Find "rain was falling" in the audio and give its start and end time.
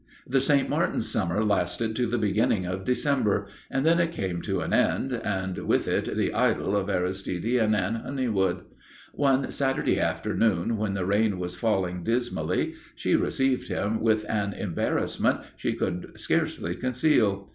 11.05-12.03